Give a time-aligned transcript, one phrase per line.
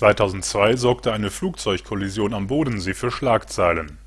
[0.00, 3.98] 2002 sorgte eine Flugzeugkollision am Bodensee für Schlagzeilen.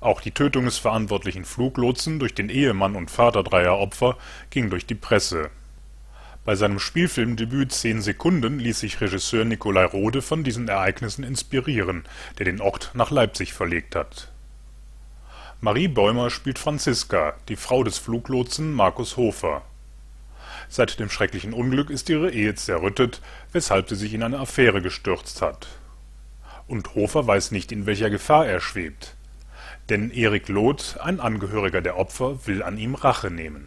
[0.00, 4.16] Auch die Tötung des verantwortlichen Fluglotsen durch den Ehemann und Vater dreier Opfer
[4.50, 5.50] ging durch die Presse.
[6.44, 12.02] Bei seinem Spielfilmdebüt Zehn Sekunden ließ sich Regisseur Nicolai Rohde von diesen Ereignissen inspirieren,
[12.38, 14.32] der den Ort nach Leipzig verlegt hat.
[15.60, 19.62] Marie Bäumer spielt Franziska, die Frau des Fluglotsen Markus Hofer.
[20.74, 23.20] Seit dem schrecklichen Unglück ist ihre Ehe zerrüttet,
[23.52, 25.66] weshalb sie sich in eine Affäre gestürzt hat.
[26.66, 29.14] Und Hofer weiß nicht, in welcher Gefahr er schwebt.
[29.90, 33.66] Denn Erik Loth, ein Angehöriger der Opfer, will an ihm Rache nehmen.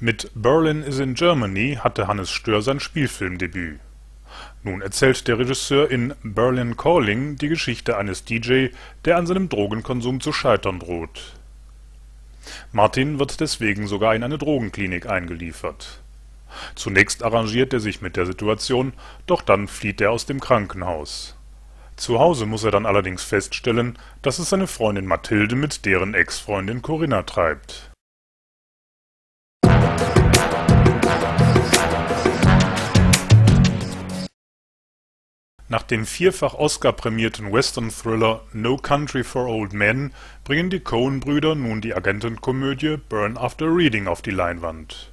[0.00, 3.80] Mit Berlin is in Germany hatte Hannes Stör sein Spielfilmdebüt.
[4.62, 8.68] Nun erzählt der Regisseur in Berlin Calling die Geschichte eines DJ,
[9.04, 11.34] der an seinem Drogenkonsum zu scheitern droht.
[12.72, 16.00] Martin wird deswegen sogar in eine Drogenklinik eingeliefert
[16.74, 18.92] Zunächst arrangiert er sich mit der Situation,
[19.26, 21.36] doch dann flieht er aus dem Krankenhaus.
[21.96, 26.82] Zu Hause muss er dann allerdings feststellen, dass es seine Freundin Mathilde mit deren Ex-Freundin
[26.82, 27.90] Corinna treibt.
[35.74, 40.12] Nach dem vierfach Oscar-prämierten Western-Thriller No Country for Old Men
[40.44, 45.10] bringen die Coen-Brüder nun die Agentenkomödie Burn After Reading auf die Leinwand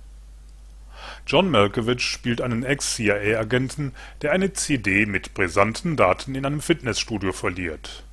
[1.25, 8.03] John Malkovich spielt einen Ex-CIA-Agenten, der eine CD mit brisanten Daten in einem Fitnessstudio verliert.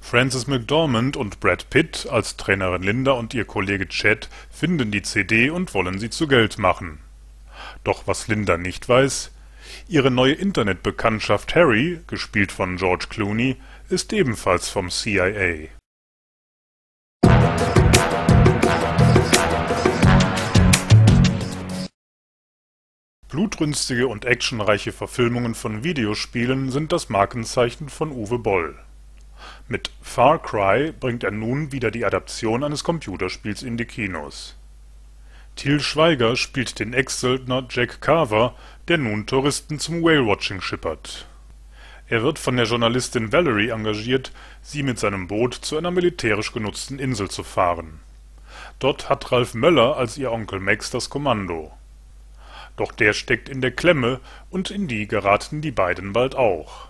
[0.00, 5.50] Frances McDormand und Brad Pitt als Trainerin Linda und ihr Kollege Chad finden die CD
[5.50, 7.00] und wollen sie zu Geld machen.
[7.82, 9.33] Doch was Linda nicht weiß:
[9.88, 13.56] Ihre neue Internetbekanntschaft Harry, gespielt von George Clooney,
[13.88, 15.68] ist ebenfalls vom CIA
[23.34, 28.76] Blutrünstige und actionreiche Verfilmungen von Videospielen sind das Markenzeichen von Uwe Boll.
[29.66, 34.56] Mit Far Cry bringt er nun wieder die Adaption eines Computerspiels in die Kinos.
[35.56, 38.54] Til Schweiger spielt den Ex-Söldner Jack Carver,
[38.88, 41.26] der nun Touristen zum Whale-Watching schippert.
[42.08, 44.32] Er wird von der Journalistin Valerie engagiert,
[44.62, 48.00] sie mit seinem Boot zu einer militärisch genutzten Insel zu fahren.
[48.78, 51.72] Dort hat Ralf Möller als ihr Onkel Max das Kommando
[52.76, 54.20] doch der steckt in der Klemme,
[54.50, 56.88] und in die geraten die beiden bald auch.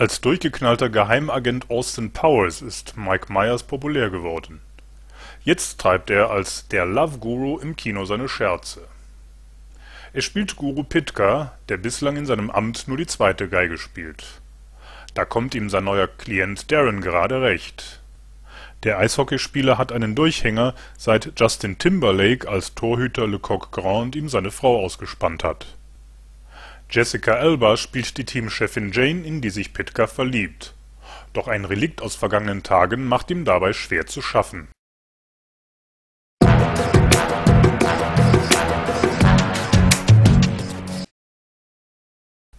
[0.00, 4.60] Als durchgeknallter Geheimagent Austin Powers ist Mike Myers populär geworden.
[5.44, 8.80] Jetzt treibt er als der Love Guru im Kino seine Scherze.
[10.12, 14.40] Er spielt Guru Pitka, der bislang in seinem Amt nur die zweite Geige spielt
[15.14, 18.00] da kommt ihm sein neuer Klient Darren gerade recht.
[18.84, 24.50] Der Eishockeyspieler hat einen Durchhänger, seit Justin Timberlake als Torhüter Le Coq Grand ihm seine
[24.50, 25.66] Frau ausgespannt hat.
[26.90, 30.74] Jessica Alba spielt die Teamchefin Jane, in die sich Pitka verliebt.
[31.32, 34.68] Doch ein Relikt aus vergangenen Tagen macht ihm dabei schwer zu schaffen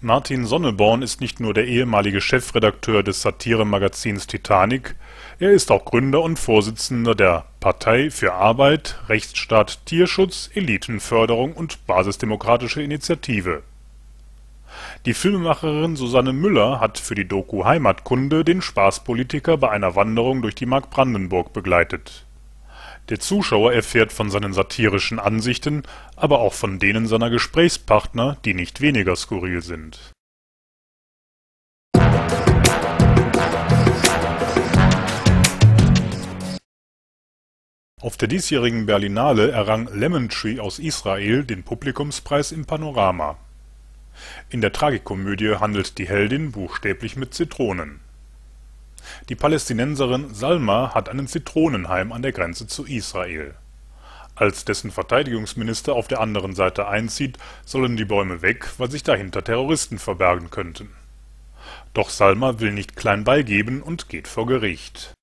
[0.04, 4.96] Martin Sonneborn ist nicht nur der ehemalige Chefredakteur des Satiremagazins Titanic,
[5.38, 12.82] er ist auch Gründer und Vorsitzender der Partei für Arbeit, Rechtsstaat, Tierschutz, Elitenförderung und Basisdemokratische
[12.82, 13.62] Initiative.
[15.06, 20.56] Die Filmemacherin Susanne Müller hat für die Doku Heimatkunde den Spaßpolitiker bei einer Wanderung durch
[20.56, 22.26] die Mark Brandenburg begleitet
[23.10, 25.84] der Zuschauer erfährt von seinen satirischen Ansichten,
[26.16, 30.14] aber auch von denen seiner Gesprächspartner, die nicht weniger skurril sind.
[38.00, 43.38] Auf der diesjährigen Berlinale errang Lemon Tree aus Israel den Publikumspreis im Panorama.
[44.50, 48.02] In der Tragikomödie handelt die Heldin buchstäblich mit Zitronen
[49.30, 53.56] die Palästinenserin Salma hat einen Zitronenhain an der Grenze zu Israel.
[54.36, 59.44] Als dessen Verteidigungsminister auf der anderen Seite einzieht, sollen die Bäume weg, weil sich dahinter
[59.44, 60.90] Terroristen verbergen könnten.
[61.94, 65.14] Doch Salma will nicht klein beigeben und geht vor Gericht.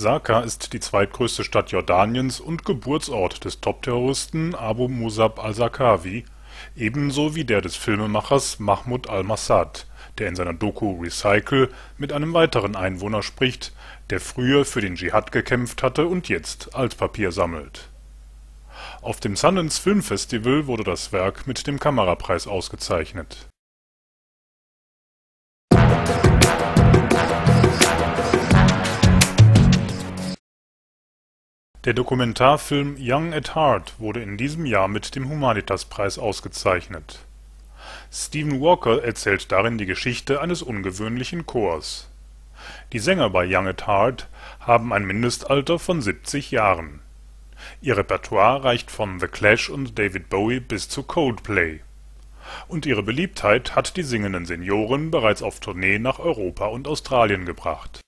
[0.00, 6.24] Saka ist die zweitgrößte Stadt Jordaniens und Geburtsort des Top-Terroristen Abu Musab al-Zarqawi,
[6.74, 9.86] ebenso wie der des Filmemachers Mahmoud al-Massad,
[10.16, 11.68] der in seiner Doku Recycle
[11.98, 13.74] mit einem weiteren Einwohner spricht,
[14.08, 17.90] der früher für den Dschihad gekämpft hatte und jetzt Altpapier sammelt.
[19.02, 23.49] Auf dem Sundance Film Festival wurde das Werk mit dem Kamerapreis ausgezeichnet.
[31.84, 37.20] Der Dokumentarfilm Young at Heart wurde in diesem Jahr mit dem Humanitas-Preis ausgezeichnet.
[38.12, 42.10] Stephen Walker erzählt darin die Geschichte eines ungewöhnlichen Chors.
[42.92, 44.28] Die Sänger bei Young at Heart
[44.60, 47.00] haben ein Mindestalter von 70 Jahren.
[47.80, 51.80] Ihr Repertoire reicht von The Clash und David Bowie bis zu Coldplay.
[52.68, 58.00] Und ihre Beliebtheit hat die singenden Senioren bereits auf Tournee nach Europa und Australien gebracht